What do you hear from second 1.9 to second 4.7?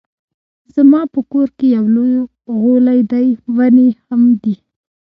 لوی غولی دی ونې هم دي